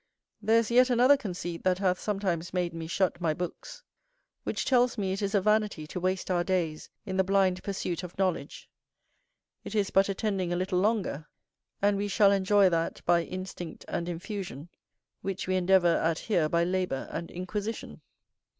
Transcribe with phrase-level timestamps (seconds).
[0.41, 3.83] There is yet another conceit that hath sometimes made me shut my books,
[4.45, 8.01] which tells me it is a vanity to waste our days in the blind pursuit
[8.01, 8.67] of knowledge:
[9.63, 11.27] it is but attending a little longer,
[11.83, 14.69] and we shall enjoy that, by instinct and infusion,
[15.21, 18.01] which we endeavour at here by labour and inquisition.